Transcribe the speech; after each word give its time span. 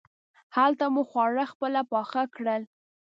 هلته 0.55 0.85
مو 0.93 1.01
خواړه 1.09 1.43
خپله 1.51 1.81
پاخه 1.91 2.23
کړل. 2.35 2.61